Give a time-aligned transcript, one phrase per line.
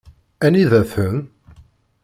[0.45, 1.17] Anida-ten?